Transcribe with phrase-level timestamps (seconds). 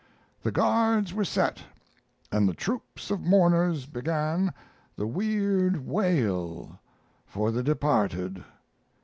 [0.41, 1.61] The guards were set
[2.31, 4.51] and the troops of mourners began
[4.95, 6.79] the weird wail
[7.27, 8.43] for the departed.